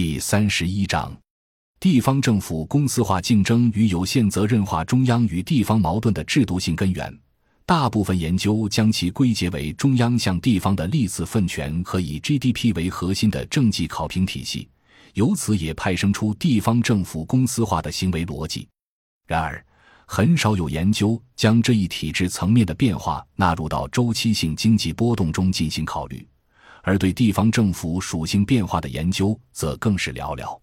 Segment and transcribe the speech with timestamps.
[0.00, 1.12] 第三十一章：
[1.80, 7.12] 地方政府公司化竞争与有限责任化中央与地方矛盾的制度性根源。
[7.66, 14.68] 大部分研究将其归结为中央向地方的历次分权和以 GDP 为核心的政绩考评体系，
[15.14, 18.68] 由此也派生出地方政府公司化的行为逻辑。
[19.26, 19.66] 然而，
[20.06, 26.24] 很少有研究将这一体制层面的变化纳入到周期性经济波动中进行考虑，
[26.88, 30.58] 而对地方政府属性变化的研究则更是寥寥。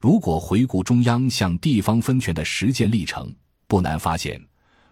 [0.00, 3.32] 如果回顾中央向地方分权的实践历程，
[3.68, 4.44] 不难发现，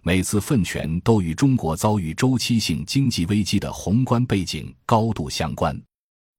[0.03, 5.77] 每次分权都与中国遭遇周期性经济危机的宏观背景高度相关。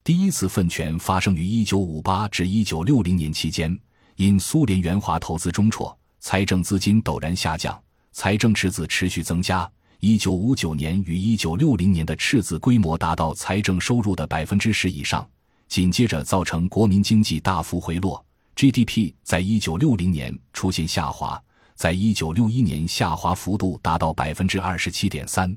[0.05, 3.77] 第一次分权发生于1958至1960年期间，
[4.15, 5.93] 因苏联援华投资中辍。
[6.21, 7.77] 财政资金陡然下降，
[8.13, 9.69] 财政赤字持续增加。
[10.01, 15.27] 一九五九年与一九六零年的赤字规模达到财政收入的百分之十以上，
[15.67, 18.23] 紧接着造成国民经济大幅回落
[18.55, 21.37] ，GDP 在一九六零年出现下滑，
[21.75, 25.53] 在一九六一年下滑幅度达到百分之二十七点三。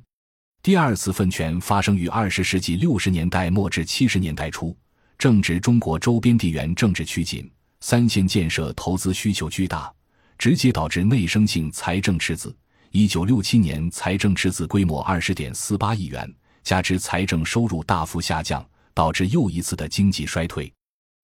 [0.61, 4.77] 第二次分权发生于二十世纪六十年代末至七十年代初，
[5.19, 7.48] 正值中国周边地缘政治趋紧，
[7.79, 9.93] 三线建设投资需求巨大。
[10.37, 12.53] 直接导致内生性财政赤字。
[12.95, 16.31] 一九六七年财政赤字规模二十点四八亿元，
[16.62, 18.62] 加之财政收入大幅下降，
[18.93, 20.71] 导致又一次的经济衰退。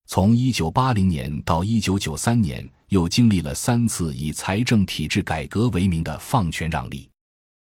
[0.06, 7.06] 从一九八零年到一九九三年，又经历了三次以财政体制改革为名的放权让利，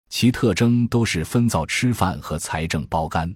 [0.08, 3.36] 其特征都是分灶吃饭和财政包干。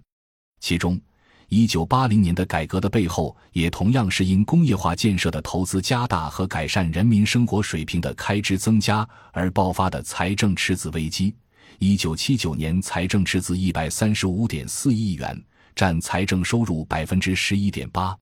[0.59, 1.01] 其中，
[1.49, 11.35] 一九八零年的改革的背后，也同样是因工业化建设的投资加大和改善人民生活水平的开支增加而爆发的财政赤字危机。
[11.79, 15.43] 一九七九年财政赤字一百三十五点四亿元，
[15.75, 18.15] 占财政收入百分之十一点八。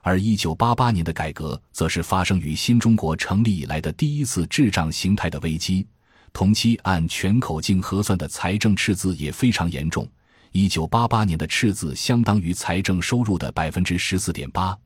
[0.00, 5.86] 而一九八八年的改革，则是发生于新中国成立以来的第一次滞胀形态的危机。
[6.32, 10.08] 同期按全口径核算的财政赤字也非常严重。
[10.52, 14.78] 一九八八年的赤字相当于财政收入的百分之十四点八，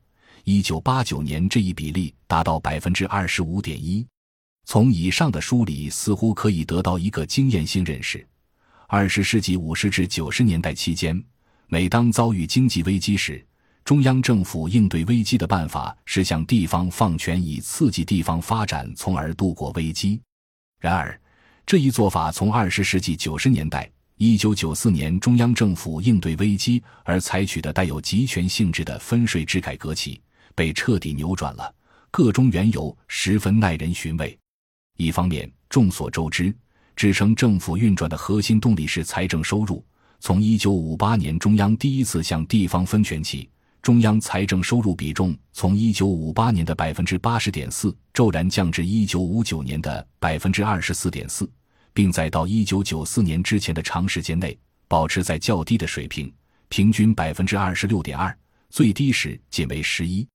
[0.45, 4.07] 一九八九年这一比例达到百分之二十五点一。
[4.63, 8.25] 从以上的梳理，似乎可以得到一个经验性认识：
[8.87, 11.21] 二十世纪五十至九十年代期间，
[11.67, 13.45] 每当遭遇经济危机时，
[13.83, 20.21] 中央政府应对危机的办法是向地方放权，以刺激地方发展，从而度过危机。
[20.79, 21.19] 然而，
[21.65, 23.91] 这一做法从二十世纪九十年代。
[24.17, 30.19] 一九九四年，中央政府应对危机而采取的带有集权性质的分税制改革起，
[30.55, 31.71] 被彻底扭转了。
[32.09, 34.35] 个中缘由十分耐人寻味。
[34.97, 36.51] 一方面，众所周知，
[36.95, 39.85] 支撑政府运转的核心动力是财政收入。
[40.19, 43.47] 从一九五八年中央第一次向地方分权起，
[43.83, 51.47] 中央财政收入比重从一九五八年的百分之八十点四骤然降至一九五九年的百分之二十四点四。
[51.97, 54.55] 并在到一九九四年之前的长时间内
[54.87, 56.31] 保持在较低的水平，
[56.69, 58.37] 平均百分之二十六点二，
[58.69, 60.27] 最低时仅为十一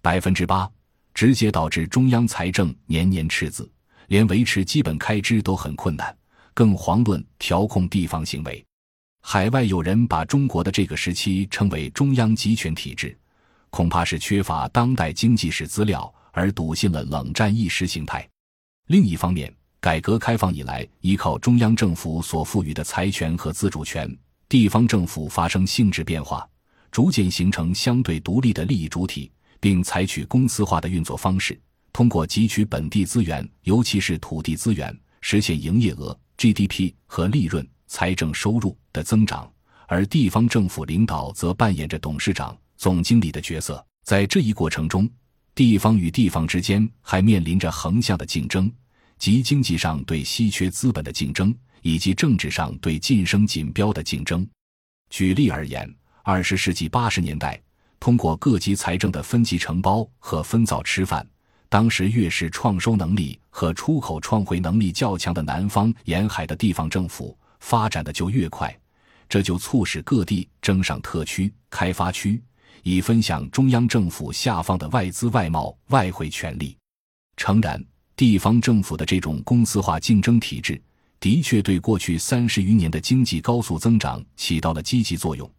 [0.00, 0.70] 百分之八，
[1.12, 3.68] 直接导致中央财政年年赤字，
[4.06, 6.16] 连维持基本开支都很困难，
[6.54, 8.64] 更遑论调控地方行为。
[9.20, 13.18] 海外有人把中国的这个时期称为中央集权体制，
[13.70, 18.24] 恐怕是缺乏当代经济史资料而笃信了冷战意识形态。
[18.86, 19.52] 另一方面。
[19.80, 24.14] 改革开放以来，依靠中央政府所赋予的财权和自主权，
[24.46, 26.46] 地方政府发生性质变化，
[26.90, 31.58] 逐渐形成相对独立的利益主体，并采取公司化的运作方式，
[31.94, 39.50] 通过汲取本地资源，尤其是土地资源，实现营业额、GDP 和利润、财政收入的增长。
[39.88, 43.82] 而地方政府领导则扮演着董事长、总经理的角色。
[44.04, 45.08] 在这一过程中，
[45.54, 48.70] 地方与地方之间还面临着横向的竞争。
[49.20, 54.48] 及经济上对稀缺资本的竞争，以及政治上对晋升锦标的竞争。
[55.10, 57.60] 举例而言，二十世纪八十年代，
[58.00, 61.24] 通过各级财政的分级承包和分灶吃饭，
[61.68, 68.74] 当时越是创收能力和出口创汇能力较强的南方沿海的地方政府，发展的就越快，
[69.28, 72.42] 这就促使各地争上特区、开发区，
[72.84, 76.74] 以分享中央政府下放的外资、外贸、外汇权利。
[77.36, 77.84] 诚然。
[78.20, 80.78] 地方政府的这种公司化竞争体制，
[81.18, 85.50] 的确对过去三十余年的经济高速增长起到了积极作用。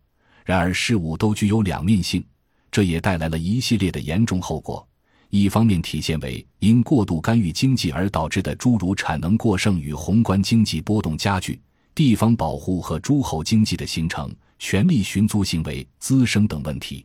[0.45, 2.23] 然而，事物都具有两面性，
[2.71, 4.87] 这也带来了一系列的严重后果。
[5.31, 11.59] 一方面，体现为因过度干预经济而导致的诸如产能过剩与宏观经济波动加剧、
[11.95, 17.03] 地方保护和诸侯经济的形成、权力寻租行为滋生等问题；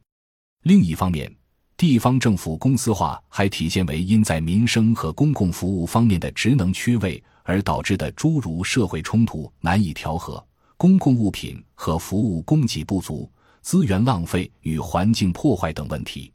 [0.65, 1.35] 另一方面，
[1.77, 10.43] 地方政府公司化还体现为因在民生和公共服务方面的职能缺位而导致的诸如社会冲突难以调和、
[10.79, 13.31] 公共物品和服务供给不足、
[13.61, 16.33] 资源浪费与环境破坏等问题。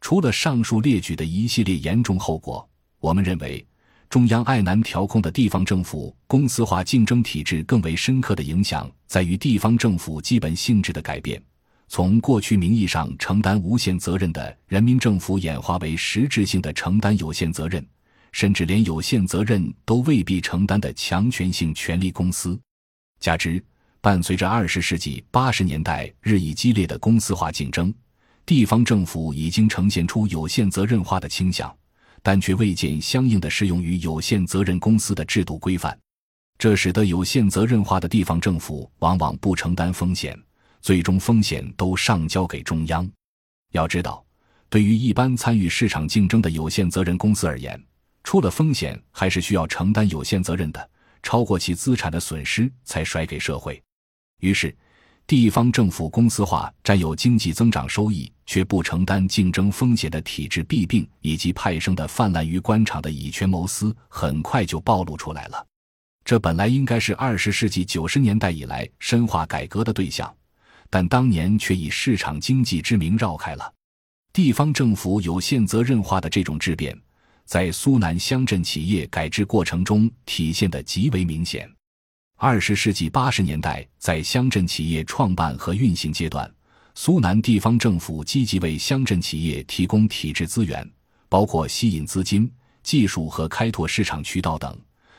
[0.00, 2.66] 除了上述列举的一系列严重后果，
[3.00, 3.66] 我们认为，
[4.08, 11.42] 中央爱难调控的地方政府公司化竞争体制更为深刻的影响在于地方政府基本性质的改变。
[11.88, 17.86] 从过去名义上承担无限责任的人民政府演化为实质性的承担有限责任，
[18.32, 22.58] 甚至连有限责任都未必承担的强权性权力公司。
[23.20, 23.62] 加之
[24.00, 27.92] 伴随着二十世纪八十年代日益激烈的公司化竞争，
[28.44, 31.74] 地方政府已经呈现出有限责任化的倾向，
[32.22, 35.98] 但却未见相应的适用于有限责任公司的制度规范，
[36.58, 40.38] 这使得有限责任化的地方政府往往不承担风险。
[40.86, 43.10] 最终风险都上交给中央。
[43.72, 44.24] 要知道，
[44.68, 47.76] 对于一般参与市场竞争的有限责任公司而言，
[48.22, 50.90] 出了风险还是需要承担有限责任的，
[51.24, 53.82] 超过其资产的损失才甩给社会。
[54.38, 54.72] 于是，
[55.26, 65.66] 地方政府公司化占有经济增长收益却不承担竞争风险的体制弊病，以及派生的泛滥于官场的以权谋私，很快就暴露出来了。
[66.24, 70.32] 这本来应该是二十世纪九十年代以来深化改革的对象。
[70.90, 73.72] 但当年却以市场经济之名绕开了，
[74.32, 76.96] 地方政府有限责任化的这种质变，
[77.44, 81.70] 在苏南乡镇企业改制过程中体现得极为明显。
[82.38, 86.52] 二十世纪八十年代，在乡镇企业创办和运行阶段，
[86.94, 90.86] 苏南地方政府积极为乡镇企业提供体制资源，
[91.28, 92.50] 包括吸引资金、
[92.82, 94.78] 技术和开拓市场渠道等。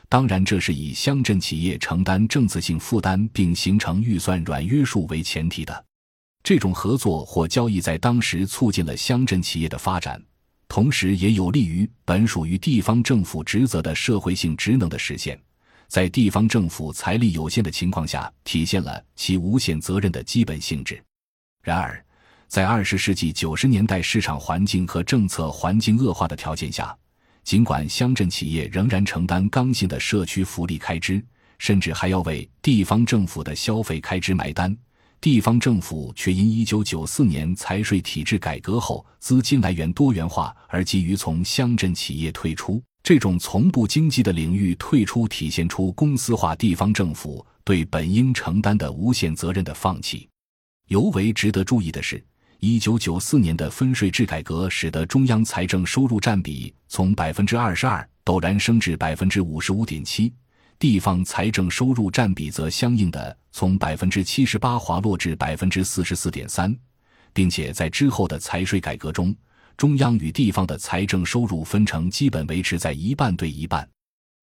[0.09, 5.85] 当然，这是以乡镇企业承担政策性负担并形成预算软约束为前提的。
[6.43, 10.21] 这种合作或交易在当时促进了乡镇企业的发展，
[10.69, 15.37] 同时也有利于本属于地方政府职责的社会性职能的实现。
[15.89, 21.03] 在地方政府财力有限的情况下，体现了其无限责任的基本性质。
[21.61, 22.01] 然而，
[22.47, 26.97] 在二十世纪九十年代市场环境和政策环境恶化的条件下，
[27.47, 31.23] 尽管乡镇企业仍然承担刚性的社区福利开支，
[31.59, 34.77] 甚至还要为地方政府的消费开支买单，
[35.21, 42.83] 地方政府却因一九九四年财税体制改革后资金来源多元化而急于从乡镇企业退出。
[43.01, 50.27] 这种从不经济的领域退出，体现出公司化地方政府对本应承担的无限责任的放弃。
[50.89, 52.21] 尤为值得注意的是。
[52.59, 60.33] 一九九四年的分税制改革，使得中央财政收入占比从百分之二十二陡然升至百分之五十五点七，
[60.79, 66.75] 地方财政收入占比则相应的从百分之七十八滑落至百分之四十四点三，
[67.31, 69.35] 并且在之后的财税改革中，
[69.77, 73.87] 中央与地方的财政收入分成基本维持在一半对一半。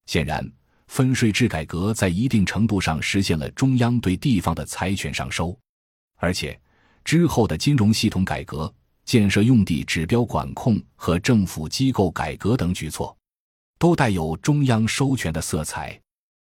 [0.06, 0.48] 显然，
[0.86, 5.58] 分税制改革在一定程度上实现了中央对地方的财权上收，
[6.18, 6.56] 而且。
[7.04, 8.72] 之后的金融系统改革、
[9.04, 13.16] 建设用地指标管控和政府机构改革等举措，
[13.78, 16.00] 都带有中央收权的色彩。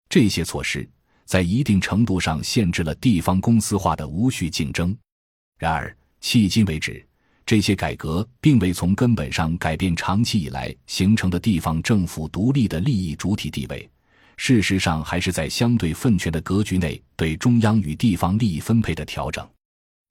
[0.09, 0.89] 这些措施
[1.25, 4.97] 在一定程度上限制了地方公司化的无序竞争。
[5.59, 7.05] 然而，迄今为止，
[7.45, 13.91] 这些改革并未从根本上改变长期以来形成的地方政府独立的利益主体地位。
[14.37, 19.45] 事实上，还是在相对分权的格局内对中央与地方利益分配的调整。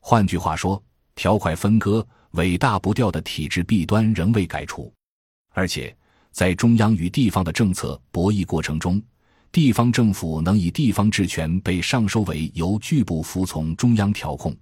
[0.05, 0.83] 换句话说，
[1.15, 4.93] 条块分割、尾大不掉的体制弊端仍未改除，
[5.53, 5.95] 而且
[6.33, 9.01] 在中央与地方的政策博弈过程中，
[9.50, 14.53] 地方政府能以地方治权被上收为由拒不服从中央调控，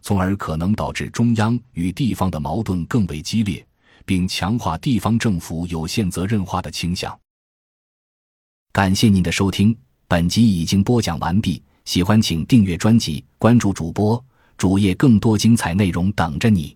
[0.00, 3.64] 从而可能导致中央与地方的矛盾更为激烈，
[4.06, 7.14] 并强化地方政府有限责任化的倾向。
[8.72, 9.76] 感谢您的收听，
[10.08, 11.62] 本集已经播讲完毕。
[11.84, 14.24] 喜欢请订阅专辑，关注主播。
[14.56, 16.75] 主页更多精彩内容等着你。